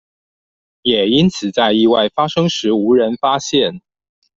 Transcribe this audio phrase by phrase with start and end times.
[0.81, 3.81] 也因此在意外發生時無人發現